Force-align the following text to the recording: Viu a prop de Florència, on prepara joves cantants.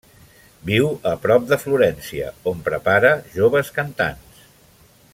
Viu 0.69 0.87
a 1.09 1.11
prop 1.25 1.45
de 1.51 1.59
Florència, 1.65 2.31
on 2.53 2.65
prepara 2.71 3.15
joves 3.39 3.73
cantants. 3.79 4.43